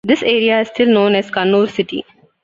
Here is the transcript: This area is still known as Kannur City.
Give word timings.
This 0.03 0.23
area 0.23 0.61
is 0.61 0.69
still 0.69 0.87
known 0.87 1.13
as 1.13 1.29
Kannur 1.29 1.69
City. 1.69 2.03